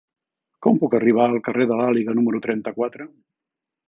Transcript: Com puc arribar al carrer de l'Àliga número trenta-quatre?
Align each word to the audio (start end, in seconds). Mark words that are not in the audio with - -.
Com 0.65 0.77
puc 0.83 0.95
arribar 0.99 1.27
al 1.31 1.37
carrer 1.47 1.67
de 1.71 1.77
l'Àliga 1.81 2.15
número 2.21 2.39
trenta-quatre? 2.47 3.07